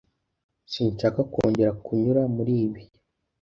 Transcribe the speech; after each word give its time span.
Sinshaka 0.71 1.19
kongera 1.33 1.71
kunyura 1.83 2.21
muri 2.35 2.53
ibi. 2.65 2.81